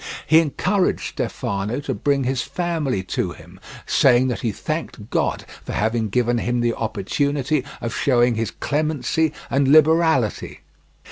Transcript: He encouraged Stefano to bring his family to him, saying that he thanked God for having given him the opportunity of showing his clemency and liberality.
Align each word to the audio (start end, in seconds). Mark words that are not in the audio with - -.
He 0.25 0.39
encouraged 0.39 1.09
Stefano 1.13 1.79
to 1.81 1.93
bring 1.93 2.23
his 2.23 2.41
family 2.41 3.03
to 3.03 3.33
him, 3.33 3.59
saying 3.85 4.29
that 4.29 4.39
he 4.39 4.51
thanked 4.51 5.11
God 5.11 5.45
for 5.63 5.73
having 5.73 6.09
given 6.09 6.39
him 6.39 6.59
the 6.61 6.73
opportunity 6.73 7.63
of 7.81 7.93
showing 7.93 8.33
his 8.33 8.49
clemency 8.49 9.31
and 9.51 9.67
liberality. 9.67 10.61